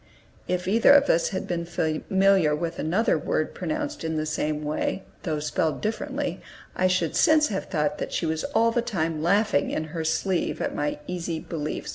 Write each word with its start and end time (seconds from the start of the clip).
(If 0.47 0.67
either 0.67 0.93
of 0.93 1.11
us 1.11 1.29
had 1.29 1.47
been 1.47 1.63
familiar 1.63 2.55
with 2.55 2.79
another 2.79 3.19
word 3.19 3.53
pronounced 3.53 4.03
in 4.03 4.17
the 4.17 4.25
same 4.25 4.63
way, 4.63 5.03
though 5.21 5.37
spelled 5.39 5.79
differently, 5.79 6.41
I 6.75 6.87
should 6.87 7.15
since 7.15 7.49
have 7.49 7.65
thought 7.65 7.99
that 7.99 8.11
she 8.11 8.25
was 8.25 8.43
all 8.45 8.71
the 8.71 8.81
time 8.81 9.21
laughing 9.21 9.69
in 9.69 9.83
her 9.93 10.03
sleeve 10.03 10.59
at 10.59 10.73
my 10.73 10.97
easy 11.07 11.39
belief.) 11.39 11.87